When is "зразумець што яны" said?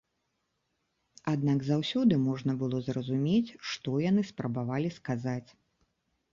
2.89-4.21